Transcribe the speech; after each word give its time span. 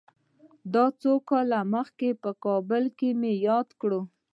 د 0.73 0.75
څو 1.01 1.13
کلونو 1.29 1.69
مخکې 1.75 2.09
کابل 2.45 2.83
مې 3.19 3.33
یاد 3.47 3.67
کړ. 3.81 3.91